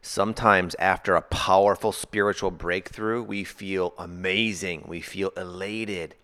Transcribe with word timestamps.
Sometimes, 0.00 0.74
after 0.78 1.16
a 1.16 1.22
powerful 1.22 1.92
spiritual 1.92 2.50
breakthrough, 2.50 3.22
we 3.22 3.44
feel 3.44 3.94
amazing, 3.98 4.84
we 4.86 5.00
feel 5.00 5.30
elated. 5.36 6.14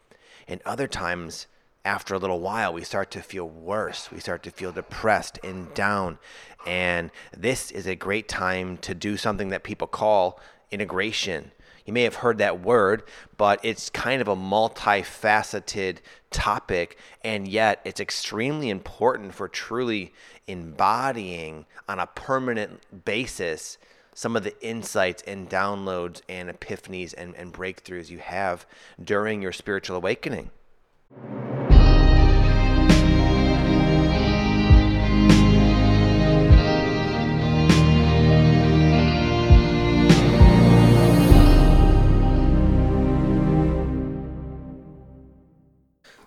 And 0.47 0.61
other 0.65 0.87
times, 0.87 1.47
after 1.85 2.15
a 2.15 2.19
little 2.19 2.41
while, 2.41 2.73
we 2.73 2.83
start 2.83 3.11
to 3.11 3.21
feel 3.21 3.49
worse. 3.49 4.11
We 4.11 4.21
start 4.21 4.43
to 4.45 4.51
feel 4.51 4.73
depressed 4.73 5.39
and 5.45 5.73
down. 5.75 6.19
And 6.67 7.11
this 7.37 7.71
is 7.71 7.87
a 7.87 7.95
great 7.95 8.29
time 8.29 8.79
to 8.79 8.95
do 8.95 9.17
something 9.17 9.51
that 9.51 9.65
people 9.65 9.87
call 9.87 10.41
integration. 10.71 11.51
You 11.85 11.93
may 11.93 12.03
have 12.03 12.17
heard 12.17 12.39
that 12.39 12.61
word, 12.61 13.03
but 13.37 13.61
it's 13.63 13.91
kind 13.91 14.23
of 14.23 14.29
a 14.29 14.37
multifaceted 14.37 15.99
topic, 16.31 16.99
and 17.23 17.47
yet 17.47 17.81
it's 17.85 18.01
extremely 18.01 18.71
important 18.71 19.35
for 19.35 19.49
truly 19.49 20.13
embodying 20.47 21.67
on 21.89 21.99
a 21.99 22.07
permanent 22.07 23.05
basis 23.05 23.79
some 24.15 24.37
of 24.37 24.45
the 24.45 24.67
insights 24.67 25.23
and 25.27 25.51
downloads 25.51 26.23
and 26.29 26.49
epiphanies 26.49 27.13
and, 27.19 27.35
and 27.35 27.53
breakthroughs 27.53 28.09
you 28.09 28.19
have 28.19 28.65
during 29.03 29.43
your 29.43 29.53
spiritual 29.53 29.97
awakening. 29.97 30.51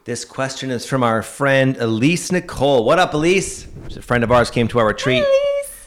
This 0.07 0.23
question 0.23 0.71
is 0.71 0.85
from 0.85 1.03
our 1.03 1.21
friend 1.21 1.75
Elise 1.75 2.31
Nicole. 2.31 2.85
What 2.85 2.97
up, 2.97 3.13
Elise? 3.13 3.67
She's 3.89 3.97
a 3.97 4.01
friend 4.01 4.23
of 4.23 4.31
ours 4.31 4.49
came 4.49 4.69
to 4.69 4.79
our 4.79 4.87
retreat. 4.87 5.25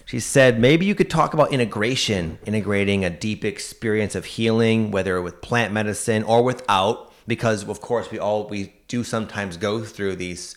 She 0.05 0.21
said 0.21 0.61
maybe 0.61 0.85
you 0.85 0.95
could 0.95 1.09
talk 1.09 1.33
about 1.33 1.55
integration, 1.55 2.39
integrating 2.45 3.03
a 3.03 3.09
deep 3.09 3.47
experience 3.47 4.15
of 4.15 4.27
healing, 4.27 4.91
whether 4.91 5.23
with 5.23 5.41
plant 5.41 5.73
medicine 5.73 6.23
or 6.25 6.43
without, 6.43 7.11
because 7.27 7.67
of 7.67 7.81
course 7.81 8.11
we 8.11 8.19
all 8.19 8.47
we 8.47 8.75
do 8.89 9.05
sometimes 9.05 9.57
go 9.57 9.83
through 9.83 10.17
these, 10.17 10.55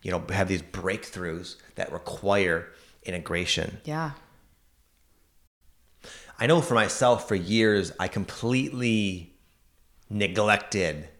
you 0.00 0.10
know, 0.10 0.24
have 0.30 0.48
these 0.48 0.62
breakthroughs 0.62 1.56
that 1.74 1.92
require 1.92 2.68
integration. 3.02 3.82
Yeah. 3.84 4.12
I 6.40 6.46
know 6.46 6.62
for 6.62 6.72
myself 6.72 7.28
for 7.28 7.34
years 7.34 7.92
I 8.00 8.08
completely 8.08 9.34
neglected 10.08 11.10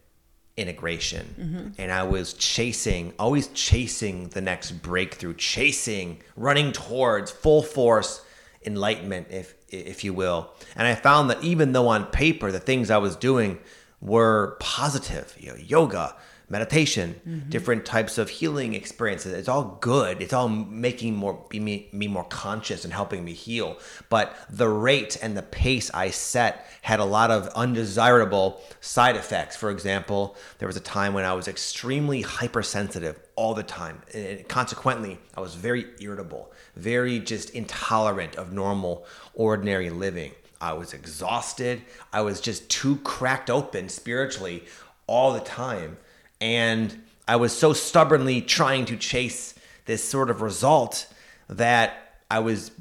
integration 0.63 1.35
mm-hmm. 1.39 1.69
and 1.77 1.93
i 1.93 2.03
was 2.03 2.33
chasing 2.35 3.13
always 3.19 3.49
chasing 3.49 4.29
the 4.29 4.41
next 4.41 4.71
breakthrough 4.83 5.35
chasing 5.35 6.23
running 6.37 6.73
towards 6.73 7.31
full 7.31 7.63
force 7.63 8.25
enlightenment 8.65 9.27
if 9.31 9.55
if 9.69 10.05
you 10.05 10.15
will 10.15 10.51
and 10.77 10.87
i 10.87 10.95
found 10.95 11.29
that 11.29 11.43
even 11.43 11.73
though 11.73 11.89
on 11.89 12.07
paper 12.07 12.53
the 12.53 12.61
things 12.61 12.91
i 12.91 12.97
was 12.97 13.17
doing 13.17 13.59
were 14.01 14.57
positive 14.61 15.37
you 15.39 15.49
know 15.49 15.57
yoga 15.57 16.15
meditation, 16.53 17.19
mm-hmm. 17.27 17.49
different 17.49 17.87
types 17.87 18.19
of 18.19 18.29
healing 18.29 18.75
experiences. 18.75 19.33
It's 19.33 19.49
all 19.49 19.79
good. 19.81 20.21
It's 20.21 20.35
all 20.35 20.51
making 20.51 21.17
more 21.17 21.47
me, 21.51 21.89
me 21.93 22.07
more 22.07 22.25
conscious 22.25 22.85
and 22.85 22.93
helping 22.93 23.25
me 23.25 23.33
heal. 23.33 23.79
But 24.11 24.37
the 24.51 24.69
rate 24.69 25.17
and 25.23 25.35
the 25.35 25.43
pace 25.43 25.91
I 25.95 26.11
set 26.11 26.67
had 26.83 27.01
a 27.01 27.07
lot 27.07 27.31
of 27.31 27.49
undesirable 27.49 28.61
side 28.83 29.17
effects. 29.17 29.57
For 29.57 29.71
example, 29.71 30.37
there 30.59 30.69
was 30.69 30.77
a 30.77 30.81
time 30.81 31.15
when 31.15 31.25
I 31.25 31.33
was 31.33 31.49
extremely 31.49 32.21
hypersensitive 32.21 33.19
all 33.35 33.55
the 33.55 33.63
time. 33.63 34.03
And 34.13 34.47
consequently, 34.47 35.19
I 35.35 35.41
was 35.41 35.55
very 35.55 35.87
irritable, 36.01 36.53
very 36.77 37.19
just 37.19 37.49
intolerant 37.51 38.37
of 38.37 38.53
normal, 38.53 39.07
ordinary 39.33 39.89
living. 39.89 40.33
I 40.61 40.75
was 40.75 40.93
exhausted. 40.93 41.81
I 42.13 42.21
was 42.21 42.43
just 42.43 42.69
too 42.69 42.97
cracked 42.99 43.49
open 43.49 43.89
spiritually 43.89 44.65
all 45.07 45.33
the 45.33 45.41
time 45.41 45.97
and 46.43 47.01
I 47.29 47.37
was 47.37 47.57
so 47.57 47.73
stubbornly 47.73 48.41
trying 48.41 48.85
to 48.87 48.97
chase 48.97 49.55
this 49.87 50.03
sort 50.03 50.29
of 50.29 50.43
result 50.43 51.07
that 51.49 52.19
I 52.29 52.41
was 52.41 52.73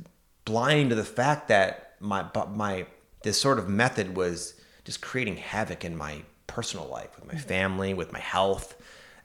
blind 0.46 0.90
to 0.90 0.96
the 0.96 1.06
fact 1.06 1.47
that 1.50 1.94
my 2.00 2.25
my 2.56 2.88
this 3.22 3.40
sort 3.40 3.59
of 3.59 3.69
method 3.69 4.18
was 4.18 4.56
just 4.84 5.00
creating 5.00 5.38
havoc 5.38 5.86
in 5.86 5.96
my 5.96 6.24
personal 6.47 6.88
life 6.88 7.16
with 7.16 7.31
my 7.31 7.38
family, 7.38 7.94
with 7.94 8.12
my 8.12 8.19
health, 8.19 8.75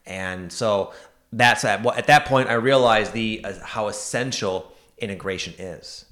and 0.05 0.53
so 0.53 0.93
that's 1.33 1.65
at 1.65 1.85
at 1.87 2.07
that 2.07 2.27
point 2.27 2.51
I 2.51 2.55
realized 2.55 3.15
the 3.15 3.41
uh, 3.43 3.55
how 3.65 3.89
essential 3.89 4.71
integration 4.99 5.55
is. 5.59 6.05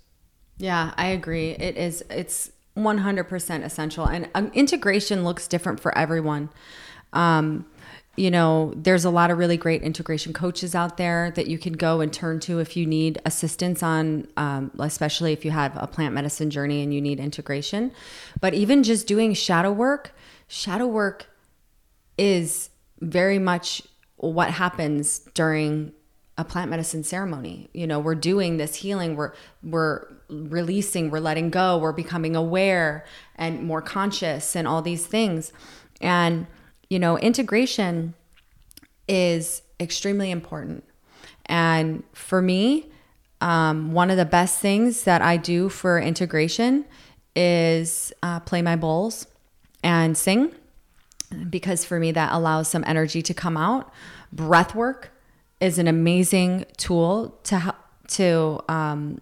Yeah, 0.57 0.95
I 0.97 1.09
agree. 1.09 1.51
It 1.51 1.77
is. 1.77 2.03
It's 2.09 2.53
100% 2.75 3.65
essential, 3.65 4.07
and 4.07 4.31
um, 4.35 4.51
integration 4.55 5.25
looks 5.25 5.47
different 5.47 5.79
for 5.79 5.97
everyone. 5.97 6.49
Um, 7.13 7.67
you 8.17 8.31
know, 8.31 8.73
there's 8.77 9.05
a 9.05 9.11
lot 9.11 9.31
of 9.31 9.39
really 9.39 9.57
great 9.57 9.83
integration 9.83 10.33
coaches 10.33 10.75
out 10.75 10.97
there 10.97 11.33
that 11.33 11.49
you 11.49 11.59
can 11.59 11.73
go 11.73 12.01
and 12.01 12.13
turn 12.13 12.39
to 12.41 12.61
if 12.61 12.77
you 12.77 12.87
need 12.87 13.21
assistance 13.25 13.83
on, 13.83 14.29
um, 14.37 14.71
especially 14.79 15.33
if 15.33 15.45
you 15.45 15.51
have 15.51 15.73
a 15.77 15.87
plant 15.87 16.15
medicine 16.15 16.51
journey 16.51 16.83
and 16.83 16.95
you 16.95 17.01
need 17.01 17.19
integration. 17.19 17.91
But 18.41 18.55
even 18.55 18.83
just 18.83 19.07
doing 19.07 19.35
shadow 19.35 19.73
work, 19.73 20.15
shadow 20.47 20.87
work 20.87 21.27
is 22.17 22.71
very 23.01 23.39
much 23.39 23.83
what 24.17 24.51
happens 24.51 25.21
during 25.35 25.93
a 26.37 26.45
plant 26.45 26.71
medicine 26.71 27.05
ceremony. 27.05 27.69
You 27.73 27.87
know, 27.87 27.99
we're 27.99 28.15
doing 28.15 28.57
this 28.57 28.77
healing, 28.77 29.17
we're 29.17 29.33
we're 29.63 30.07
releasing, 30.29 31.11
we're 31.11 31.21
letting 31.21 31.51
go, 31.51 31.79
we're 31.79 31.93
becoming 31.93 32.35
aware 32.35 33.05
and 33.37 33.63
more 33.63 33.83
conscious 33.83 34.57
and 34.57 34.67
all 34.67 34.83
these 34.83 35.07
things. 35.07 35.53
And 36.01 36.47
you 36.89 36.99
know, 36.99 37.19
integration 37.19 38.15
is 39.09 39.63
extremely 39.81 40.31
important. 40.31 40.85
And 41.47 42.03
for 42.13 42.41
me, 42.41 42.87
um, 43.41 43.93
one 43.93 44.11
of 44.11 44.17
the 44.17 44.25
best 44.25 44.61
things 44.61 45.05
that 45.05 45.21
I 45.21 45.37
do 45.37 45.69
for 45.69 45.99
integration 45.99 46.85
is 47.37 48.13
uh, 48.23 48.41
play 48.41 48.63
my 48.63 48.77
bowls 48.77 49.27
and 49.83 50.17
sing 50.17 50.55
because 51.51 51.85
for 51.85 51.99
me 51.99 52.13
that 52.13 52.33
allows 52.33 52.69
some 52.69 52.85
energy 52.87 53.23
to 53.23 53.35
come 53.35 53.57
out. 53.57 53.93
Breath 54.33 54.75
work 54.75 55.11
is 55.61 55.79
an 55.79 55.89
amazing 55.89 56.65
tool 56.77 57.39
to 57.45 57.59
help 57.59 57.77
to 58.07 58.61
um, 58.69 59.21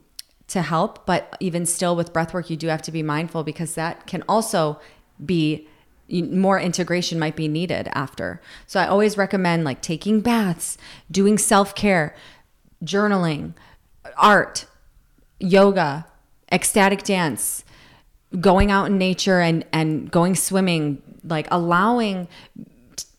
to 0.49 0.61
help, 0.61 1.07
but 1.07 1.37
even 1.41 1.65
still 1.65 1.97
with 1.97 2.13
breath 2.13 2.35
work, 2.35 2.51
you 2.51 2.57
do 2.57 2.67
have 2.67 2.83
to 2.83 2.93
be 2.93 3.03
mindful 3.03 3.43
because 3.43 3.75
that 3.75 4.07
can 4.07 4.23
also 4.29 4.79
be 5.25 5.67
more 6.09 6.59
integration 6.61 7.19
might 7.19 7.37
be 7.37 7.49
needed 7.49 7.89
after. 7.93 8.41
So 8.67 8.81
I 8.81 8.87
always 8.87 9.17
recommend 9.17 9.65
like 9.65 9.81
taking 9.81 10.21
baths, 10.21 10.77
doing 11.11 11.39
self-care, 11.39 12.15
journaling, 12.85 13.55
art, 14.17 14.67
yoga, 15.39 16.07
ecstatic 16.51 17.03
dance, 17.03 17.65
going 18.41 18.71
out 18.71 18.87
in 18.87 18.99
nature 18.99 19.41
and 19.41 19.65
and 19.73 20.11
going 20.11 20.35
swimming, 20.35 21.03
like 21.25 21.49
allowing 21.51 22.29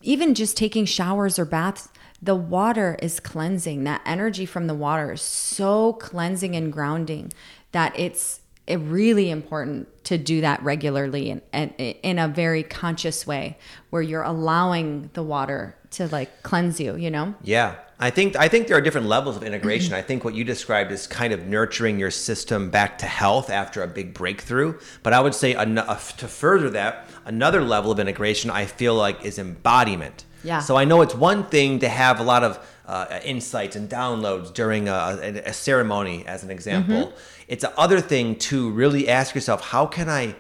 even 0.02 0.34
just 0.34 0.58
taking 0.58 0.86
showers 0.86 1.40
or 1.40 1.46
baths 1.46 1.90
the 2.24 2.36
water 2.36 2.98
is 3.02 3.20
cleansing. 3.20 3.84
That 3.84 4.02
energy 4.06 4.46
from 4.46 4.68
the 4.68 4.74
water 4.74 5.12
is 5.12 5.22
so 5.22 5.94
cleansing 5.94 6.56
and 6.56 6.72
grounding 6.72 7.34
that 7.74 7.98
it's 8.00 8.40
it 8.40 8.43
really 8.68 9.30
important 9.30 9.88
to 10.06 10.18
do 10.18 10.42
that 10.42 10.62
regularly 10.64 11.32
and, 11.32 11.42
and 11.52 11.74
in 11.78 12.20
a 12.20 12.28
very 12.28 12.64
conscious 12.64 13.28
way 13.28 13.58
where 13.90 14.02
you're 14.02 14.24
allowing 14.24 15.10
the 15.14 15.24
water 15.24 15.76
to 15.92 16.08
like 16.08 16.44
cleanse 16.44 16.80
you 16.80 16.96
you 16.96 17.12
know? 17.12 17.34
Yeah. 17.44 17.76
I 18.00 18.10
think 18.10 18.36
i 18.36 18.48
think 18.48 18.68
there 18.68 18.76
are 18.76 18.82
different 18.82 19.08
levels 19.08 19.38
of 19.38 19.44
integration. 19.44 19.94
I 19.94 20.02
think 20.02 20.24
what 20.24 20.34
you 20.34 20.44
described 20.44 20.92
is 20.92 21.08
kind 21.08 21.32
of 21.32 21.46
nurturing 21.46 22.00
your 22.00 22.12
system 22.12 22.70
back 22.70 22.98
to 22.98 23.06
health 23.06 23.50
after 23.50 23.82
a 23.84 23.88
big 23.88 24.14
breakthrough. 24.14 24.78
But 25.04 25.14
i 25.14 25.20
would 25.20 25.36
say 25.36 25.56
enough 25.56 26.18
to 26.18 26.28
further 26.28 26.70
that 26.72 27.08
another 27.26 27.62
level 27.62 27.92
of 27.92 28.00
integration 28.00 28.50
i 28.50 28.66
feel 28.66 28.96
like 28.96 29.26
is 29.26 29.40
embodiment. 29.40 30.26
Yeah. 30.44 30.60
So 30.60 30.76
i 30.76 30.86
know 30.86 31.02
it's 31.02 31.16
one 31.16 31.46
thing 31.46 31.80
to 31.80 31.90
have 31.90 32.20
a 32.20 32.24
lot 32.24 32.44
of 32.44 32.60
uh, 32.86 33.20
insights 33.24 33.76
and 33.76 33.90
downloads 33.90 34.54
during 34.54 34.90
a, 34.90 34.94
a, 34.94 35.50
a 35.50 35.54
ceremony, 35.54 36.26
as 36.28 36.44
an 36.44 36.52
example. 36.52 37.08
Mm-hmm. 37.08 37.18
It's 37.48 37.64
a 37.64 37.78
other 37.80 38.02
thing 38.02 38.36
to 38.38 38.70
really 38.72 39.10
ask 39.10 39.36
yourself, 39.36 39.62
how 39.62 39.86
can 39.86 40.10
I 40.10 40.36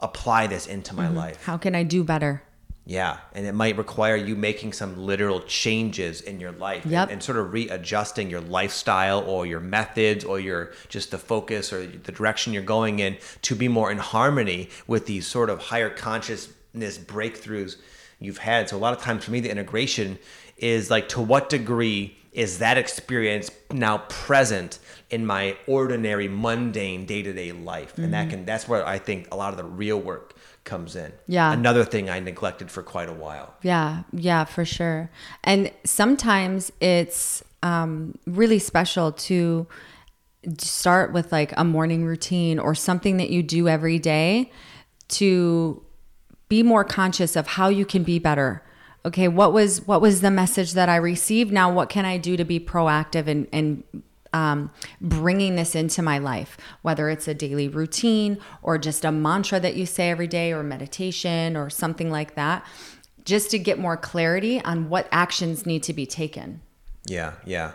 apply 0.00 0.46
this 0.46 0.66
into 0.66 0.94
my 0.94 1.06
mm-hmm. 1.06 1.16
life? 1.16 1.44
How 1.44 1.56
can 1.56 1.74
I 1.74 1.82
do 1.82 2.04
better? 2.04 2.42
Yeah, 2.88 3.18
and 3.34 3.44
it 3.44 3.52
might 3.52 3.76
require 3.76 4.16
you 4.16 4.34
making 4.34 4.72
some 4.72 5.04
literal 5.04 5.42
changes 5.42 6.22
in 6.22 6.40
your 6.40 6.52
life 6.52 6.86
yep. 6.86 7.02
and, 7.02 7.12
and, 7.12 7.22
sort 7.22 7.36
of 7.36 7.52
readjusting 7.52 8.30
your 8.30 8.40
lifestyle 8.40 9.20
or 9.28 9.44
your 9.44 9.60
methods 9.60 10.24
or 10.24 10.40
your 10.40 10.72
just 10.88 11.10
the 11.10 11.18
focus 11.18 11.70
or 11.70 11.84
the 11.84 12.12
direction 12.12 12.54
you're 12.54 12.62
going 12.62 13.00
in 13.00 13.18
to 13.42 13.54
be 13.54 13.68
more 13.68 13.90
in 13.90 13.98
harmony 13.98 14.70
with 14.86 15.04
these 15.04 15.26
sort 15.26 15.50
of 15.50 15.60
higher 15.60 15.90
consciousness 15.90 16.96
breakthroughs 16.96 17.76
you've 18.20 18.38
had. 18.38 18.70
So 18.70 18.78
a 18.78 18.80
lot 18.80 18.96
of 18.96 19.02
times 19.02 19.26
for 19.26 19.32
me, 19.32 19.40
the 19.40 19.50
integration 19.50 20.18
is 20.58 20.90
like 20.90 21.08
to 21.10 21.20
what 21.20 21.48
degree 21.48 22.16
is 22.32 22.58
that 22.58 22.76
experience 22.78 23.50
now 23.72 23.98
present 24.08 24.78
in 25.10 25.24
my 25.26 25.56
ordinary 25.66 26.28
mundane 26.28 27.06
day-to-day 27.06 27.52
life 27.52 27.96
and 27.98 28.12
that 28.12 28.28
can 28.30 28.44
that's 28.44 28.68
where 28.68 28.86
i 28.86 28.98
think 28.98 29.26
a 29.32 29.36
lot 29.36 29.50
of 29.52 29.56
the 29.56 29.64
real 29.64 29.98
work 29.98 30.34
comes 30.64 30.94
in 30.94 31.10
Yeah. 31.26 31.52
another 31.52 31.84
thing 31.84 32.10
i 32.10 32.20
neglected 32.20 32.70
for 32.70 32.82
quite 32.82 33.08
a 33.08 33.12
while 33.14 33.54
Yeah, 33.62 34.02
yeah, 34.12 34.44
for 34.44 34.64
sure. 34.64 35.10
And 35.42 35.70
sometimes 35.84 36.70
it's 36.80 37.42
um, 37.62 38.14
really 38.26 38.58
special 38.58 39.12
to 39.12 39.66
start 40.58 41.12
with 41.12 41.32
like 41.32 41.52
a 41.56 41.64
morning 41.64 42.04
routine 42.04 42.58
or 42.58 42.74
something 42.74 43.16
that 43.16 43.30
you 43.30 43.42
do 43.42 43.66
every 43.68 43.98
day 43.98 44.50
to 45.08 45.82
be 46.48 46.62
more 46.62 46.84
conscious 46.84 47.34
of 47.36 47.46
how 47.46 47.68
you 47.68 47.84
can 47.86 48.02
be 48.04 48.18
better. 48.18 48.62
Okay, 49.06 49.28
what 49.28 49.52
was 49.52 49.86
what 49.86 50.00
was 50.00 50.20
the 50.20 50.30
message 50.30 50.72
that 50.72 50.88
I 50.88 50.96
received? 50.96 51.52
Now, 51.52 51.72
what 51.72 51.88
can 51.88 52.04
I 52.04 52.18
do 52.18 52.36
to 52.36 52.44
be 52.44 52.60
proactive 52.60 53.26
and 53.26 53.46
and 53.52 53.84
um, 54.32 54.70
bringing 55.00 55.56
this 55.56 55.74
into 55.74 56.02
my 56.02 56.18
life, 56.18 56.56
whether 56.82 57.08
it's 57.08 57.28
a 57.28 57.34
daily 57.34 57.68
routine 57.68 58.38
or 58.62 58.78
just 58.78 59.04
a 59.04 59.12
mantra 59.12 59.58
that 59.60 59.74
you 59.74 59.86
say 59.86 60.10
every 60.10 60.26
day 60.26 60.52
or 60.52 60.62
meditation 60.62 61.56
or 61.56 61.70
something 61.70 62.10
like 62.10 62.34
that, 62.34 62.64
just 63.24 63.50
to 63.52 63.58
get 63.58 63.78
more 63.78 63.96
clarity 63.96 64.62
on 64.64 64.88
what 64.88 65.08
actions 65.10 65.66
need 65.66 65.82
to 65.84 65.92
be 65.92 66.06
taken. 66.06 66.60
Yeah, 67.06 67.34
yeah. 67.44 67.72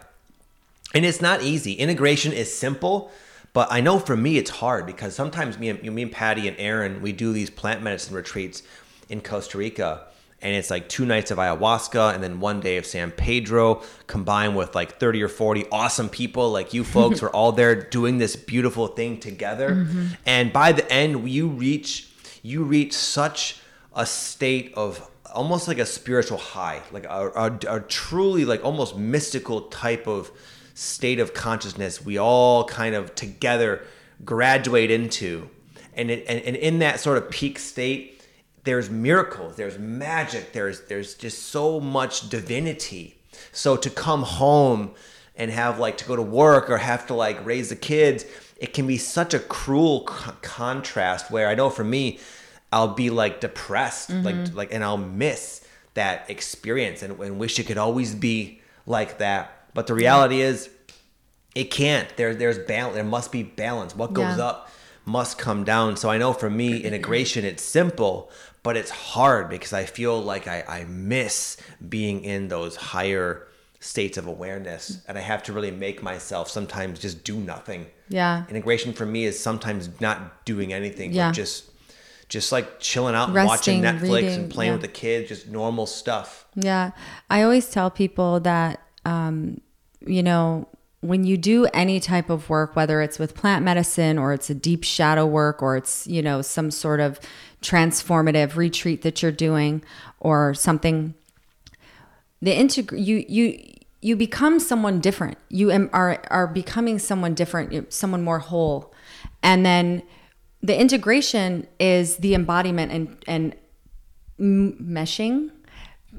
And 0.94 1.06
it's 1.06 1.22
not 1.22 1.42
easy. 1.42 1.74
Integration 1.74 2.34
is 2.34 2.54
simple, 2.54 3.12
but 3.52 3.68
I 3.72 3.82
know 3.82 3.98
for 3.98 4.16
me 4.16 4.38
it's 4.38 4.52
hard 4.52 4.86
because 4.86 5.16
sometimes 5.16 5.58
me 5.58 5.70
and 5.70 5.82
me 5.82 6.04
and 6.04 6.12
Pattie 6.12 6.48
and 6.48 6.58
Aaron 6.60 7.02
we 7.02 7.12
do 7.12 7.34
these 7.34 7.50
plant 7.50 7.82
medicine 7.82 8.16
retreats 8.16 8.62
in 9.10 9.22
Costa 9.22 9.58
Rica, 9.58 10.06
and 10.44 10.54
it's 10.54 10.70
like 10.70 10.90
two 10.90 11.06
nights 11.06 11.32
of 11.32 11.38
ayahuasca 11.38 12.14
and 12.14 12.22
then 12.22 12.40
one 12.42 12.60
day 12.60 12.78
of 12.78 12.86
San 12.86 13.12
Pedro 13.12 13.82
combined 14.06 14.56
with 14.56 14.76
like 14.76 15.00
30 15.00 15.24
or 15.24 15.30
40 15.30 15.66
awesome 15.72 16.10
people 16.10 16.52
like 16.52 16.74
you 16.74 16.84
folks 16.84 17.24
are 17.24 17.30
all 17.30 17.54
there 17.54 17.74
doing 17.74 18.18
this 18.18 18.36
beautiful 18.36 18.88
thing 18.88 19.20
together. 19.20 19.72
Mm-hmm. 19.72 20.08
And 20.26 20.54
by 20.54 20.74
the 20.74 20.90
end 20.92 21.28
you 21.30 21.48
reach 21.48 22.10
you 22.44 22.64
reach 22.64 22.94
such 22.94 23.62
a 23.96 24.06
state 24.06 24.74
of 24.76 25.10
almost 25.34 25.68
like 25.68 25.80
a 25.80 25.86
spiritual 25.86 26.38
high, 26.38 26.82
like 26.92 27.06
a, 27.06 27.32
a, 27.36 27.78
a 27.78 27.80
truly 27.80 28.44
like 28.44 28.64
almost 28.66 28.98
mystical 28.98 29.62
type 29.62 30.08
of 30.08 30.30
state 30.76 31.20
of 31.20 31.34
consciousness 31.34 32.04
we 32.04 32.18
all 32.18 32.66
kind 32.66 32.96
of 32.96 33.16
together 33.16 33.82
graduate 34.26 34.92
into. 34.92 35.50
And, 35.96 36.12
it, 36.12 36.26
and, 36.28 36.42
and 36.42 36.56
in 36.56 36.80
that 36.80 37.00
sort 37.00 37.18
of 37.18 37.30
peak 37.30 37.60
state, 37.60 38.13
there's 38.64 38.90
miracles, 38.90 39.56
there's 39.56 39.78
magic, 39.78 40.54
there's 40.54 40.82
there's 40.82 41.16
just 41.16 41.44
so 41.44 41.80
much 41.80 42.30
divinity. 42.30 43.18
So 43.52 43.76
to 43.76 43.90
come 43.90 44.24
home 44.24 44.92
and 45.36 45.52
have 45.52 45.80
like 45.80 45.98
to 45.98 46.06
go 46.06 46.16
to 46.16 46.22
work 46.22 46.70
or 46.70 46.78
have 46.78 47.08
to 47.08 47.14
like 47.14 47.46
raise 47.46 47.70
the 47.70 47.76
kids, 47.76 48.26
it 48.58 48.74
can 48.74 48.88
be 48.88 48.98
such 48.98 49.34
a 49.34 49.40
cruel 49.40 50.04
co- 50.06 50.34
contrast. 50.42 51.32
Where 51.32 51.48
I 51.48 51.56
know 51.56 51.70
for 51.70 51.84
me, 51.84 52.20
I'll 52.72 52.94
be 52.94 53.10
like 53.10 53.42
depressed, 53.42 54.10
like 54.10 54.36
mm-hmm. 54.36 54.56
like, 54.56 54.74
and 54.74 54.84
I'll 54.84 54.98
miss 54.98 55.66
that 55.96 56.30
experience 56.30 57.04
and, 57.04 57.20
and 57.20 57.40
wish 57.40 57.60
it 57.60 57.66
could 57.66 57.78
always 57.78 58.16
be 58.16 58.62
like 58.86 59.18
that. 59.18 59.68
But 59.74 59.88
the 59.88 59.94
reality 59.94 60.42
is, 60.42 60.70
it 61.56 61.66
can't. 61.66 62.16
There 62.18 62.34
there's 62.34 62.60
balance. 62.60 62.96
There 62.96 63.04
must 63.04 63.32
be 63.32 63.44
balance. 63.44 63.96
What 63.96 64.14
goes 64.14 64.38
Yeah. 64.38 64.46
up 64.46 64.72
must 65.06 65.38
come 65.38 65.64
down. 65.64 65.98
So 65.98 66.10
I 66.10 66.18
know 66.18 66.34
for 66.34 66.50
me, 66.50 66.78
integration, 66.84 67.46
it's 67.46 67.64
simple, 67.64 68.32
but 68.64 68.78
it's 68.78 68.92
hard 68.92 69.50
because 69.50 69.74
I 69.74 69.86
feel 69.86 70.22
like 70.22 70.48
I, 70.48 70.64
I 70.68 70.86
miss 70.86 71.58
being 71.88 72.24
in 72.24 72.48
those 72.48 72.76
higher 72.76 73.48
states 73.80 74.18
of 74.18 74.28
awareness. 74.28 75.02
And 75.08 75.18
I 75.18 75.22
have 75.22 75.44
to 75.44 75.54
really 75.54 75.72
make 75.72 76.02
myself 76.02 76.50
sometimes 76.50 77.00
just 77.00 77.24
do 77.24 77.38
nothing. 77.38 77.88
Yeah. 78.08 78.46
Integration 78.50 78.94
for 78.94 79.06
me 79.06 79.26
is 79.26 79.38
sometimes 79.40 79.90
not 80.00 80.46
doing 80.46 80.72
anything, 80.72 81.12
Yeah. 81.12 81.30
but 81.30 81.36
just 81.36 81.70
just 82.30 82.52
like 82.52 82.80
chilling 82.80 83.14
out 83.14 83.28
and 83.28 83.36
Resting, 83.36 83.82
watching 83.82 83.82
Netflix 83.84 84.14
reading, 84.14 84.40
and 84.40 84.52
playing 84.52 84.70
yeah. 84.70 84.76
with 84.76 84.82
the 84.82 84.88
kids, 84.88 85.30
just 85.30 85.50
normal 85.50 85.86
stuff. 85.86 86.48
Yeah. 86.56 86.92
I 87.30 87.44
always 87.44 87.70
tell 87.70 87.92
people 87.92 88.40
that, 88.40 88.82
um, 89.06 89.62
you 90.08 90.24
know, 90.24 90.68
when 91.04 91.26
you 91.26 91.38
do 91.38 91.66
any 91.74 92.00
type 92.00 92.30
of 92.30 92.50
work, 92.50 92.78
whether 92.78 93.02
it's 93.02 93.20
with 93.20 93.36
plant 93.36 93.64
medicine 93.64 94.18
or 94.18 94.32
it's 94.32 94.50
a 94.50 94.56
deep 94.56 94.86
shadow 94.86 95.26
work 95.26 95.62
or 95.62 95.76
it's, 95.76 96.08
you 96.08 96.22
know, 96.22 96.42
some 96.42 96.72
sort 96.72 97.02
of 97.02 97.20
transformative 97.62 98.56
retreat 98.56 99.02
that 99.02 99.22
you're 99.22 99.32
doing 99.32 99.84
or 100.22 100.54
something, 100.54 101.14
the 102.42 102.52
integ- 102.52 102.98
you, 102.98 103.26
you, 103.28 103.60
you 104.02 104.16
become 104.16 104.62
someone 104.62 105.02
different. 105.02 105.38
You 105.50 105.72
am, 105.72 105.90
are, 105.92 106.24
are 106.32 106.48
becoming 106.48 107.00
someone 107.00 107.34
different, 107.34 107.92
someone 107.92 108.24
more 108.24 108.40
whole. 108.40 108.94
And 109.42 109.66
then 109.66 110.04
the 110.62 110.80
integration 110.80 111.68
is 111.82 112.18
the 112.18 112.34
embodiment 112.34 112.94
and, 112.94 113.18
and 113.28 113.56
meshing 114.40 115.52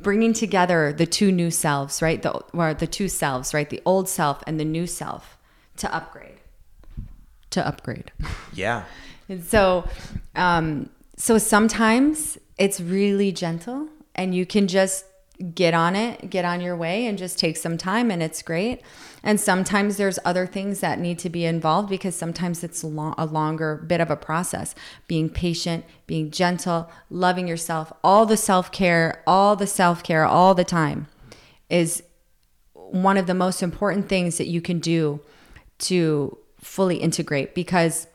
bringing 0.05 0.33
together 0.33 0.93
the 0.93 1.07
two 1.07 1.33
new 1.33 1.51
selves 1.51 2.01
right? 2.01 2.23
The 2.23 2.33
or 2.53 2.75
the 2.75 2.87
two 2.87 3.09
selves 3.09 3.53
right? 3.55 3.69
The 3.69 3.83
old 3.85 4.09
self 4.09 4.37
and 4.47 4.61
the 4.61 4.65
new 4.65 4.87
self 4.87 5.37
to 5.79 5.87
upgrade. 5.99 6.39
To 7.51 7.67
upgrade. 7.67 8.13
Yeah. 8.53 8.85
and 9.29 9.43
so 9.45 9.89
um 10.37 10.67
so 11.17 11.39
sometimes 11.39 12.39
it's 12.65 12.79
really 12.81 13.33
gentle 13.33 13.89
and 14.15 14.35
you 14.39 14.47
can 14.47 14.69
just 14.69 15.07
get 15.55 15.75
on 15.75 15.97
it 15.97 16.31
get 16.31 16.45
on 16.45 16.61
your 16.61 16.77
way 16.77 17.07
and 17.07 17.19
just 17.19 17.39
take 17.39 17.57
some 17.57 17.77
time 17.77 18.11
and 18.11 18.23
it's 18.23 18.43
great. 18.43 18.81
And 19.23 19.41
sometimes 19.41 19.97
there's 19.97 20.19
other 20.25 20.47
things 20.47 20.81
that 20.81 21.01
need 21.01 21.19
to 21.21 21.31
be 21.31 21.45
involved 21.45 21.89
because 21.89 22.15
sometimes 22.15 22.63
it's 22.63 22.85
lo- 22.85 23.15
a 23.19 23.27
longer 23.27 23.77
bit 23.77 24.01
of 24.01 24.11
a 24.11 24.17
process. 24.17 24.75
Being 25.09 25.29
patient 25.29 25.85
being 26.07 26.31
gentle 26.31 26.91
loving 27.11 27.49
yourself 27.49 27.93
all 28.05 28.27
the 28.27 28.37
self-care 28.37 29.23
all 29.27 29.57
the 29.57 29.67
self-care 29.67 30.25
all 30.25 30.55
the 30.55 30.65
time 30.65 31.09
is 31.69 32.03
one 32.75 33.17
of 33.17 33.27
the 33.27 33.35
most 33.35 33.63
important 33.63 34.09
things 34.09 34.39
that 34.39 34.47
you 34.47 34.61
can 34.61 34.79
do 34.79 35.21
to 35.79 36.39
fully 36.61 36.97
integrate 36.97 37.55
because 37.55 38.07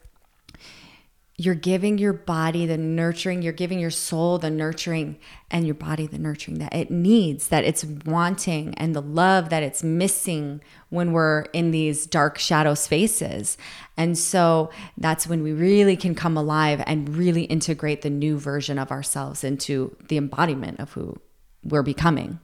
you're 1.39 1.55
giving 1.55 1.97
your 1.97 2.11
body 2.11 2.65
the 2.65 2.77
nurturing, 2.77 3.41
you're 3.41 3.53
giving 3.53 3.79
your 3.79 3.89
soul 3.89 4.37
the 4.37 4.49
nurturing, 4.49 5.17
and 5.49 5.65
your 5.65 5.73
body 5.73 6.05
the 6.05 6.19
nurturing 6.19 6.59
that 6.59 6.75
it 6.75 6.91
needs, 6.91 7.47
that 7.47 7.63
it's 7.63 7.85
wanting, 7.85 8.73
and 8.75 8.93
the 8.93 9.01
love 9.01 9.49
that 9.49 9.63
it's 9.63 9.81
missing 9.81 10.59
when 10.89 11.13
we're 11.13 11.43
in 11.53 11.71
these 11.71 12.05
dark 12.05 12.37
shadow 12.37 12.73
spaces. 12.73 13.57
And 13.95 14.17
so 14.17 14.69
that's 14.97 15.27
when 15.27 15.41
we 15.41 15.53
really 15.53 15.95
can 15.95 16.13
come 16.13 16.35
alive 16.35 16.83
and 16.85 17.15
really 17.15 17.43
integrate 17.43 18.01
the 18.01 18.09
new 18.09 18.37
version 18.37 18.77
of 18.77 18.91
ourselves 18.91 19.45
into 19.45 19.95
the 20.09 20.17
embodiment 20.17 20.81
of 20.81 20.91
who 20.91 21.15
we're 21.63 21.83
becoming. 21.83 22.39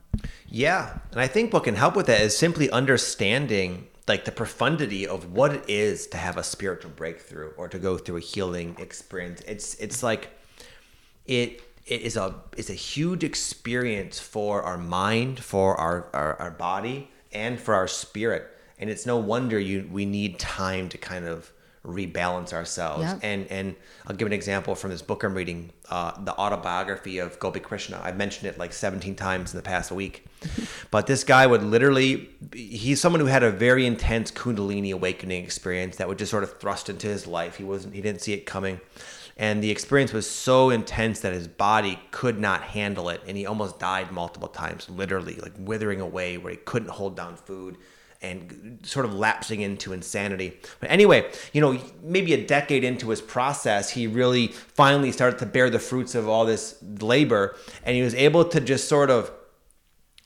Yeah. 0.48 0.98
And 1.12 1.20
I 1.20 1.26
think 1.26 1.52
what 1.52 1.64
can 1.64 1.74
help 1.74 1.96
with 1.96 2.06
that 2.06 2.22
is 2.22 2.36
simply 2.36 2.70
understanding 2.70 3.88
like 4.08 4.24
the 4.24 4.32
profundity 4.32 5.06
of 5.06 5.32
what 5.32 5.52
it 5.52 5.64
is 5.68 6.06
to 6.08 6.16
have 6.16 6.36
a 6.36 6.42
spiritual 6.42 6.92
breakthrough 6.92 7.50
or 7.56 7.68
to 7.68 7.78
go 7.78 7.98
through 7.98 8.18
a 8.18 8.20
healing 8.20 8.76
experience. 8.78 9.42
It's 9.46 9.74
it's 9.76 10.02
like 10.02 10.30
it 11.26 11.62
it 11.86 12.02
is 12.02 12.16
a 12.16 12.34
it's 12.56 12.70
a 12.70 12.74
huge 12.74 13.24
experience 13.24 14.18
for 14.18 14.62
our 14.62 14.78
mind, 14.78 15.40
for 15.40 15.76
our, 15.76 16.08
our, 16.12 16.34
our 16.36 16.50
body, 16.50 17.10
and 17.32 17.58
for 17.58 17.74
our 17.74 17.88
spirit. 17.88 18.46
And 18.78 18.90
it's 18.90 19.06
no 19.06 19.16
wonder 19.16 19.58
you 19.58 19.88
we 19.90 20.04
need 20.04 20.38
time 20.38 20.88
to 20.90 20.98
kind 20.98 21.26
of 21.26 21.52
rebalance 21.86 22.52
ourselves. 22.52 23.04
Yep. 23.04 23.20
And 23.22 23.46
and 23.50 23.76
I'll 24.06 24.16
give 24.16 24.26
an 24.26 24.32
example 24.32 24.74
from 24.74 24.90
this 24.90 25.02
book 25.02 25.22
I'm 25.22 25.34
reading, 25.34 25.70
uh, 25.88 26.12
the 26.22 26.36
autobiography 26.36 27.18
of 27.18 27.38
Gopi 27.38 27.60
Krishna. 27.60 28.00
I've 28.02 28.16
mentioned 28.16 28.48
it 28.48 28.58
like 28.58 28.72
17 28.72 29.14
times 29.14 29.52
in 29.52 29.56
the 29.56 29.62
past 29.62 29.90
week. 29.90 30.26
but 30.90 31.06
this 31.06 31.24
guy 31.24 31.46
would 31.46 31.62
literally 31.62 32.28
he's 32.52 33.00
someone 33.00 33.20
who 33.20 33.26
had 33.26 33.42
a 33.42 33.50
very 33.50 33.86
intense 33.86 34.30
kundalini 34.30 34.92
awakening 34.92 35.42
experience 35.42 35.96
that 35.96 36.08
would 36.08 36.18
just 36.18 36.30
sort 36.30 36.42
of 36.42 36.58
thrust 36.58 36.88
into 36.88 37.06
his 37.06 37.26
life. 37.26 37.56
He 37.56 37.64
wasn't 37.64 37.94
he 37.94 38.00
didn't 38.00 38.20
see 38.20 38.32
it 38.32 38.46
coming. 38.46 38.80
And 39.38 39.62
the 39.62 39.70
experience 39.70 40.14
was 40.14 40.28
so 40.28 40.70
intense 40.70 41.20
that 41.20 41.34
his 41.34 41.46
body 41.46 42.00
could 42.10 42.40
not 42.40 42.62
handle 42.62 43.10
it 43.10 43.20
and 43.26 43.36
he 43.36 43.44
almost 43.44 43.78
died 43.78 44.10
multiple 44.10 44.48
times, 44.48 44.88
literally 44.88 45.36
like 45.36 45.52
withering 45.58 46.00
away 46.00 46.38
where 46.38 46.50
he 46.50 46.56
couldn't 46.56 46.88
hold 46.88 47.16
down 47.16 47.36
food 47.36 47.76
and 48.22 48.80
sort 48.82 49.06
of 49.06 49.14
lapsing 49.14 49.60
into 49.60 49.92
insanity. 49.92 50.58
But 50.80 50.90
anyway, 50.90 51.30
you 51.52 51.60
know, 51.60 51.78
maybe 52.02 52.34
a 52.34 52.46
decade 52.46 52.84
into 52.84 53.10
his 53.10 53.20
process, 53.20 53.90
he 53.90 54.06
really 54.06 54.48
finally 54.48 55.12
started 55.12 55.38
to 55.40 55.46
bear 55.46 55.70
the 55.70 55.78
fruits 55.78 56.14
of 56.14 56.28
all 56.28 56.44
this 56.44 56.76
labor 56.82 57.56
and 57.84 57.96
he 57.96 58.02
was 58.02 58.14
able 58.14 58.44
to 58.46 58.60
just 58.60 58.88
sort 58.88 59.10
of 59.10 59.30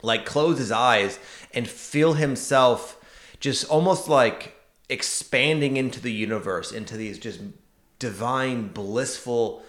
like 0.02 0.24
close 0.24 0.58
his 0.58 0.72
eyes 0.72 1.18
and 1.52 1.68
feel 1.68 2.14
himself 2.14 2.96
just 3.40 3.68
almost 3.68 4.08
like 4.08 4.56
expanding 4.88 5.76
into 5.76 6.00
the 6.00 6.12
universe, 6.12 6.72
into 6.72 6.96
these 6.96 7.18
just 7.18 7.40
divine, 7.98 8.68
blissful 8.68 9.62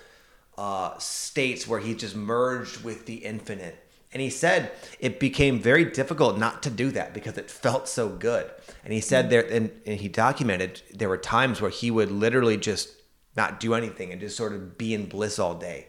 uh, 0.57 0.97
states 0.97 1.67
where 1.67 1.79
he 1.79 1.95
just 1.95 2.15
merged 2.15 2.83
with 2.83 3.05
the 3.05 3.15
infinite. 3.15 3.87
And 4.13 4.21
he 4.21 4.29
said 4.29 4.71
it 4.99 5.19
became 5.19 5.59
very 5.59 5.85
difficult 5.85 6.37
not 6.37 6.61
to 6.63 6.69
do 6.69 6.91
that 6.91 7.13
because 7.13 7.37
it 7.37 7.49
felt 7.49 7.87
so 7.87 8.09
good. 8.09 8.49
And 8.83 8.93
he 8.93 8.99
said 8.99 9.27
mm. 9.27 9.29
there, 9.29 9.49
and, 9.49 9.71
and 9.85 9.99
he 9.99 10.09
documented 10.09 10.81
there 10.93 11.09
were 11.09 11.17
times 11.17 11.61
where 11.61 11.71
he 11.71 11.91
would 11.91 12.11
literally 12.11 12.57
just 12.57 12.89
not 13.35 13.59
do 13.59 13.73
anything 13.73 14.11
and 14.11 14.19
just 14.19 14.35
sort 14.35 14.53
of 14.53 14.77
be 14.77 14.93
in 14.93 15.05
bliss 15.05 15.39
all 15.39 15.55
day. 15.55 15.87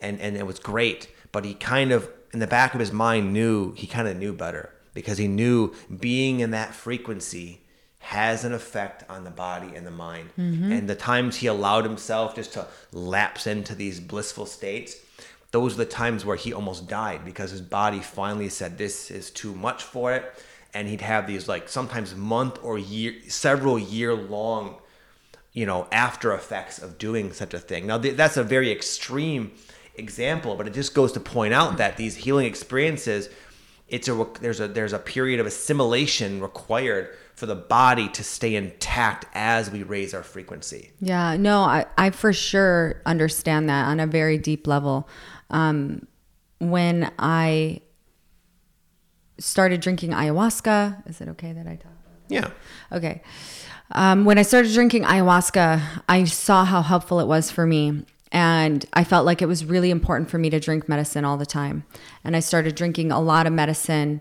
And, 0.00 0.20
and 0.20 0.36
it 0.36 0.46
was 0.46 0.58
great. 0.58 1.08
But 1.30 1.44
he 1.44 1.54
kind 1.54 1.92
of, 1.92 2.10
in 2.32 2.40
the 2.40 2.46
back 2.46 2.74
of 2.74 2.80
his 2.80 2.92
mind, 2.92 3.32
knew, 3.32 3.72
he 3.74 3.86
kind 3.86 4.08
of 4.08 4.16
knew 4.16 4.32
better 4.32 4.74
because 4.92 5.18
he 5.18 5.28
knew 5.28 5.72
being 6.00 6.40
in 6.40 6.50
that 6.50 6.74
frequency 6.74 7.60
has 8.00 8.44
an 8.44 8.52
effect 8.52 9.04
on 9.08 9.24
the 9.24 9.30
body 9.30 9.76
and 9.76 9.86
the 9.86 9.90
mind. 9.90 10.30
Mm-hmm. 10.38 10.72
And 10.72 10.88
the 10.88 10.96
times 10.96 11.36
he 11.36 11.46
allowed 11.46 11.84
himself 11.84 12.34
just 12.34 12.54
to 12.54 12.66
lapse 12.92 13.46
into 13.46 13.74
these 13.74 14.00
blissful 14.00 14.46
states, 14.46 14.96
those 15.50 15.74
are 15.74 15.78
the 15.78 15.86
times 15.86 16.24
where 16.24 16.36
he 16.36 16.52
almost 16.52 16.88
died 16.88 17.24
because 17.24 17.50
his 17.50 17.60
body 17.60 18.00
finally 18.00 18.48
said 18.48 18.78
this 18.78 19.10
is 19.10 19.30
too 19.30 19.54
much 19.54 19.82
for 19.82 20.12
it. 20.12 20.32
And 20.72 20.86
he'd 20.86 21.00
have 21.00 21.26
these 21.26 21.48
like 21.48 21.68
sometimes 21.68 22.14
month 22.14 22.58
or 22.62 22.78
year 22.78 23.14
several 23.28 23.78
year 23.78 24.14
long 24.14 24.76
you 25.52 25.66
know 25.66 25.88
after 25.90 26.32
effects 26.32 26.78
of 26.78 26.96
doing 26.98 27.32
such 27.32 27.54
a 27.54 27.58
thing. 27.58 27.86
Now 27.86 27.98
th- 27.98 28.16
that's 28.16 28.36
a 28.36 28.44
very 28.44 28.70
extreme 28.70 29.50
example 29.96 30.54
but 30.54 30.68
it 30.68 30.72
just 30.72 30.94
goes 30.94 31.12
to 31.12 31.20
point 31.20 31.52
out 31.52 31.76
that 31.78 31.96
these 31.96 32.16
healing 32.16 32.46
experiences 32.46 33.28
it's 33.88 34.08
a 34.08 34.26
there's 34.40 34.60
a 34.60 34.68
there's 34.68 34.92
a 34.92 34.98
period 34.98 35.40
of 35.40 35.46
assimilation 35.46 36.40
required 36.40 37.14
for 37.34 37.46
the 37.46 37.56
body 37.56 38.08
to 38.08 38.22
stay 38.22 38.54
intact 38.54 39.24
as 39.34 39.70
we 39.70 39.82
raise 39.82 40.12
our 40.12 40.22
frequency. 40.22 40.90
Yeah, 41.00 41.36
no, 41.38 41.60
I, 41.60 41.86
I 41.96 42.10
for 42.10 42.34
sure 42.34 43.00
understand 43.06 43.68
that 43.70 43.86
on 43.86 43.98
a 43.98 44.06
very 44.06 44.36
deep 44.36 44.66
level. 44.66 45.08
Um, 45.50 46.06
when 46.58 47.10
I 47.18 47.80
started 49.38 49.80
drinking 49.80 50.10
ayahuasca, 50.10 51.08
is 51.08 51.20
it 51.20 51.28
okay 51.28 51.52
that 51.52 51.66
I 51.66 51.76
talk 51.76 51.92
about 52.06 52.20
yeah? 52.28 52.50
Okay. 52.92 53.22
Um, 53.92 54.24
when 54.24 54.38
I 54.38 54.42
started 54.42 54.72
drinking 54.72 55.04
ayahuasca, 55.04 56.02
I 56.08 56.24
saw 56.24 56.64
how 56.64 56.82
helpful 56.82 57.20
it 57.20 57.26
was 57.26 57.50
for 57.50 57.66
me. 57.66 58.04
And 58.32 58.86
I 58.92 59.02
felt 59.02 59.26
like 59.26 59.42
it 59.42 59.46
was 59.46 59.64
really 59.64 59.90
important 59.90 60.30
for 60.30 60.38
me 60.38 60.50
to 60.50 60.60
drink 60.60 60.88
medicine 60.88 61.24
all 61.24 61.36
the 61.36 61.46
time. 61.46 61.84
And 62.22 62.36
I 62.36 62.40
started 62.40 62.76
drinking 62.76 63.10
a 63.10 63.20
lot 63.20 63.46
of 63.46 63.52
medicine 63.52 64.20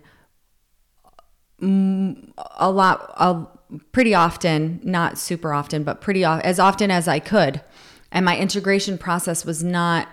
a 1.61 2.71
lot 2.71 3.13
a, 3.17 3.45
pretty 3.91 4.15
often 4.15 4.79
not 4.83 5.17
super 5.17 5.53
often 5.53 5.83
but 5.83 6.01
pretty 6.01 6.25
o- 6.25 6.39
as 6.39 6.57
often 6.59 6.89
as 6.89 7.07
i 7.07 7.19
could 7.19 7.61
and 8.11 8.25
my 8.25 8.37
integration 8.37 8.97
process 8.97 9.45
was 9.45 9.63
not 9.63 10.07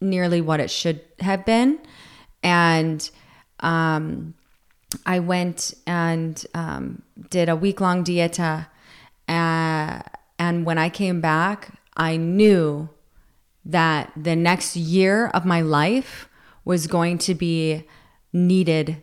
nearly 0.00 0.40
what 0.40 0.60
it 0.60 0.70
should 0.70 1.00
have 1.20 1.44
been 1.44 1.78
and 2.42 3.10
um, 3.60 4.34
i 5.06 5.18
went 5.18 5.74
and 5.86 6.46
um, 6.54 7.02
did 7.30 7.48
a 7.48 7.56
week-long 7.56 8.04
dieta 8.04 8.66
uh, 9.28 10.00
and 10.38 10.64
when 10.64 10.78
i 10.78 10.88
came 10.88 11.20
back 11.20 11.70
i 11.96 12.16
knew 12.16 12.88
that 13.64 14.10
the 14.16 14.34
next 14.34 14.76
year 14.76 15.28
of 15.28 15.44
my 15.44 15.60
life 15.60 16.28
was 16.64 16.86
going 16.86 17.18
to 17.18 17.34
be 17.34 17.84
needed 18.32 19.02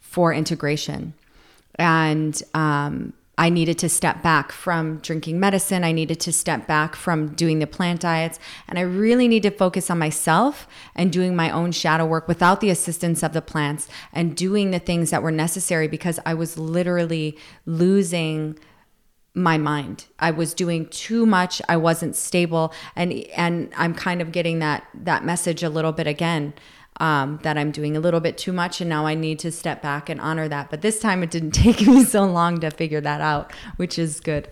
for 0.00 0.32
integration. 0.32 1.14
And 1.74 2.40
um, 2.54 3.12
I 3.38 3.50
needed 3.50 3.78
to 3.78 3.88
step 3.88 4.20
back 4.20 4.50
from 4.50 4.98
drinking 4.98 5.38
medicine. 5.38 5.84
I 5.84 5.92
needed 5.92 6.18
to 6.20 6.32
step 6.32 6.66
back 6.66 6.96
from 6.96 7.34
doing 7.34 7.60
the 7.60 7.68
plant 7.68 8.00
diets. 8.00 8.40
And 8.68 8.80
I 8.80 8.82
really 8.82 9.28
need 9.28 9.44
to 9.44 9.50
focus 9.50 9.90
on 9.90 9.98
myself 10.00 10.66
and 10.96 11.12
doing 11.12 11.36
my 11.36 11.48
own 11.48 11.70
shadow 11.70 12.04
work 12.04 12.26
without 12.26 12.60
the 12.60 12.68
assistance 12.68 13.22
of 13.22 13.32
the 13.32 13.40
plants 13.40 13.88
and 14.12 14.36
doing 14.36 14.72
the 14.72 14.80
things 14.80 15.10
that 15.10 15.22
were 15.22 15.30
necessary 15.30 15.86
because 15.86 16.18
I 16.26 16.34
was 16.34 16.58
literally 16.58 17.38
losing 17.64 18.58
my 19.34 19.56
mind. 19.56 20.06
I 20.18 20.32
was 20.32 20.52
doing 20.52 20.86
too 20.86 21.24
much. 21.24 21.62
I 21.68 21.76
wasn't 21.76 22.16
stable, 22.16 22.72
and 22.96 23.12
and 23.36 23.70
I'm 23.76 23.94
kind 23.94 24.20
of 24.20 24.32
getting 24.32 24.58
that 24.58 24.84
that 24.94 25.24
message 25.24 25.62
a 25.62 25.68
little 25.68 25.92
bit 25.92 26.08
again 26.08 26.54
um, 27.00 27.38
that 27.42 27.56
I'm 27.56 27.70
doing 27.70 27.96
a 27.96 28.00
little 28.00 28.20
bit 28.20 28.36
too 28.36 28.52
much, 28.52 28.80
and 28.80 28.88
now 28.88 29.06
I 29.06 29.14
need 29.14 29.38
to 29.40 29.52
step 29.52 29.82
back 29.82 30.08
and 30.08 30.20
honor 30.20 30.48
that. 30.48 30.70
But 30.70 30.82
this 30.82 31.00
time, 31.00 31.22
it 31.22 31.30
didn't 31.30 31.50
take 31.64 31.86
me 31.86 32.04
so 32.04 32.24
long 32.24 32.60
to 32.60 32.70
figure 32.70 33.00
that 33.00 33.20
out, 33.20 33.52
which 33.76 33.98
is 33.98 34.20
good. 34.20 34.48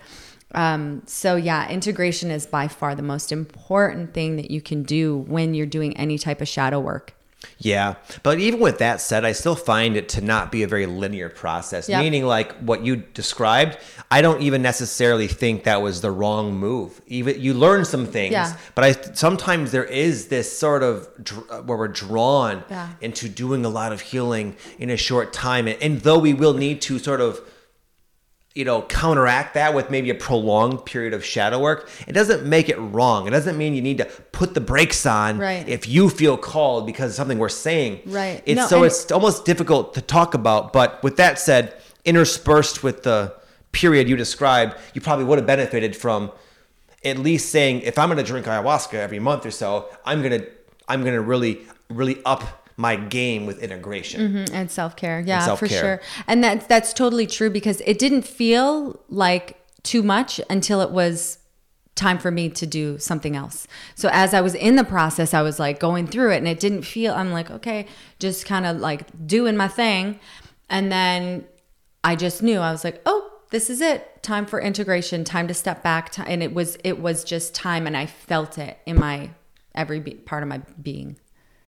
Um, 0.52 1.02
so 1.06 1.36
yeah, 1.36 1.68
integration 1.68 2.30
is 2.30 2.46
by 2.46 2.68
far 2.68 2.94
the 2.94 3.02
most 3.02 3.32
important 3.32 4.14
thing 4.14 4.36
that 4.36 4.50
you 4.50 4.60
can 4.60 4.84
do 4.84 5.18
when 5.18 5.54
you're 5.54 5.66
doing 5.66 5.96
any 5.96 6.18
type 6.18 6.40
of 6.40 6.48
shadow 6.48 6.80
work. 6.80 7.14
Yeah, 7.58 7.94
but 8.22 8.38
even 8.38 8.60
with 8.60 8.78
that 8.78 9.00
said, 9.00 9.24
I 9.24 9.32
still 9.32 9.56
find 9.56 9.96
it 9.96 10.08
to 10.10 10.20
not 10.20 10.52
be 10.52 10.62
a 10.62 10.68
very 10.68 10.86
linear 10.86 11.28
process. 11.30 11.88
Yep. 11.88 12.00
Meaning, 12.02 12.26
like 12.26 12.52
what 12.58 12.84
you 12.84 12.96
described, 12.96 13.78
I 14.10 14.20
don't 14.20 14.42
even 14.42 14.60
necessarily 14.62 15.26
think 15.26 15.64
that 15.64 15.80
was 15.80 16.00
the 16.02 16.10
wrong 16.10 16.54
move. 16.54 17.00
Even 17.06 17.40
you 17.40 17.54
learn 17.54 17.84
some 17.84 18.06
things, 18.06 18.32
Yeah. 18.32 18.56
but 18.74 18.84
I 18.84 18.92
sometimes 19.14 19.72
there 19.72 19.84
is 19.84 20.28
this 20.28 20.56
sort 20.58 20.82
of 20.82 21.08
dr- 21.22 21.64
where 21.66 21.78
we're 21.78 21.88
drawn 21.88 22.62
Yeah. 22.70 22.88
into 23.00 23.28
doing 23.28 23.64
a 23.64 23.70
lot 23.70 23.92
of 23.92 24.00
healing 24.02 24.56
in 24.78 24.90
a 24.90 24.96
short 24.96 25.32
time, 25.32 25.66
and, 25.66 25.82
and 25.82 26.00
though 26.02 26.18
we 26.18 26.34
will 26.34 26.54
need 26.54 26.80
to 26.82 26.98
sort 26.98 27.20
of 27.20 27.40
you 28.56 28.64
know, 28.64 28.80
counteract 28.80 29.52
that 29.52 29.74
with 29.74 29.90
maybe 29.90 30.08
a 30.08 30.14
prolonged 30.14 30.86
period 30.86 31.12
of 31.12 31.22
shadow 31.22 31.60
work, 31.60 31.90
it 32.08 32.14
doesn't 32.14 32.46
make 32.46 32.70
it 32.70 32.76
wrong. 32.78 33.26
It 33.26 33.30
doesn't 33.30 33.58
mean 33.58 33.74
you 33.74 33.82
need 33.82 33.98
to 33.98 34.06
put 34.32 34.54
the 34.54 34.62
brakes 34.62 35.04
on 35.04 35.36
Right. 35.36 35.68
if 35.68 35.86
you 35.86 36.08
feel 36.08 36.38
called 36.38 36.86
because 36.86 37.10
of 37.10 37.16
something 37.16 37.38
we're 37.38 37.50
saying. 37.50 38.00
Right. 38.06 38.42
It's 38.46 38.56
No, 38.56 38.66
so 38.66 38.82
it's 38.84 39.12
almost 39.12 39.44
difficult 39.44 39.92
to 39.94 40.00
talk 40.00 40.32
about. 40.32 40.72
But 40.72 41.02
with 41.02 41.18
that 41.18 41.38
said, 41.38 41.74
interspersed 42.06 42.82
with 42.82 43.02
the 43.02 43.34
period 43.72 44.08
you 44.08 44.16
described, 44.16 44.74
you 44.94 45.02
probably 45.02 45.26
would 45.26 45.36
have 45.36 45.46
benefited 45.46 45.94
from 45.94 46.32
at 47.04 47.18
least 47.18 47.50
saying, 47.50 47.82
if 47.82 47.98
I'm 47.98 48.08
going 48.08 48.16
to 48.16 48.24
drink 48.24 48.46
ayahuasca 48.46 48.94
every 48.94 49.18
month 49.18 49.44
or 49.44 49.50
so, 49.50 49.86
I'm 50.06 50.22
going 50.22 50.40
to 50.40 50.48
I'm 50.88 51.02
going 51.02 51.14
to 51.14 51.20
really 51.20 51.60
really 51.90 52.22
up 52.24 52.65
my 52.76 52.96
game 52.96 53.46
with 53.46 53.62
integration. 53.62 54.20
Mm-hmm, 54.20 54.54
and 54.54 54.70
self-care. 54.70 55.20
Yeah 55.20 55.54
for 55.56 55.68
sure. 55.68 56.00
And 56.26 56.44
that's 56.44 56.66
that's 56.66 56.92
totally 56.92 57.26
true 57.26 57.50
because 57.50 57.80
it 57.86 57.98
didn't 57.98 58.22
feel 58.22 59.02
like 59.08 59.58
too 59.82 60.02
much 60.02 60.40
until 60.50 60.80
it 60.80 60.90
was 60.90 61.38
time 61.94 62.18
for 62.18 62.30
me 62.30 62.50
to 62.50 62.66
do 62.66 62.98
something 62.98 63.34
else. 63.36 63.66
So 63.94 64.10
as 64.12 64.34
i 64.34 64.40
was 64.42 64.54
in 64.54 64.76
the 64.76 64.84
process 64.84 65.32
i 65.32 65.40
was 65.40 65.58
like 65.58 65.80
going 65.80 66.06
through 66.06 66.32
it 66.32 66.36
and 66.36 66.48
it 66.48 66.60
didn't 66.60 66.82
feel 66.82 67.14
i'm 67.14 67.32
like 67.32 67.50
okay 67.50 67.86
just 68.18 68.44
kind 68.44 68.66
of 68.66 68.78
like 68.78 69.26
doing 69.26 69.56
my 69.56 69.68
thing. 69.68 70.20
And 70.68 70.92
then 70.92 71.46
i 72.04 72.14
just 72.16 72.42
knew 72.42 72.58
i 72.58 72.70
was 72.70 72.84
like 72.84 73.00
oh 73.06 73.30
this 73.50 73.70
is 73.70 73.80
it. 73.80 74.22
Time 74.22 74.44
for 74.44 74.60
integration 74.60 75.24
time 75.24 75.48
to 75.48 75.54
step 75.54 75.82
back 75.82 76.18
and 76.18 76.42
it 76.42 76.52
was 76.52 76.76
it 76.84 76.98
was 77.00 77.24
just 77.24 77.54
time 77.54 77.86
and 77.86 77.96
i 77.96 78.04
felt 78.04 78.58
it 78.58 78.76
in 78.84 78.98
my 78.98 79.30
every 79.74 80.00
be- 80.00 80.14
part 80.14 80.42
of 80.42 80.48
my 80.48 80.60
being 80.82 81.16